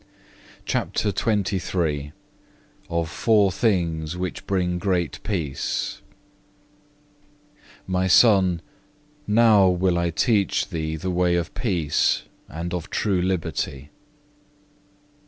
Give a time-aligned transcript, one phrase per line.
[0.71, 1.11] (1) Acts v.
[1.11, 1.43] 41.
[1.45, 2.13] CHAPTER XXIII
[2.89, 6.01] Of four things which bring great peace
[7.85, 8.63] "My Son,
[9.27, 13.91] now will I teach thee the way of peace and of true liberty."